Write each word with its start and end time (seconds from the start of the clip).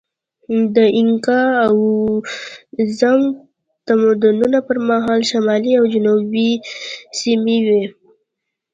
د 0.75 0.77
اینکا 0.97 1.41
او 1.67 1.77
ازتک 2.81 3.21
تمدنونو 3.87 4.59
پر 4.67 4.77
مهال 4.89 5.19
شمالي 5.31 5.71
او 5.79 5.85
جنوبي 5.93 6.49
سیمې 7.19 7.57
وې. 7.65 7.83